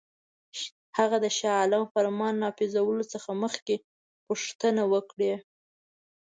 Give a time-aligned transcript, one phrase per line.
[0.97, 3.75] هغه د شاه عالم فرمان نافذولو څخه مخکي
[4.27, 5.33] پوښتنه وکړي.